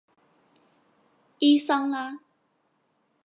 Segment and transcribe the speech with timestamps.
[1.37, 2.21] 伊桑拉。